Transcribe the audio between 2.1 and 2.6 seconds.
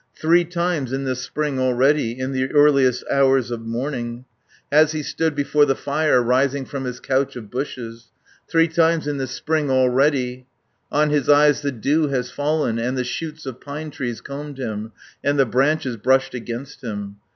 In the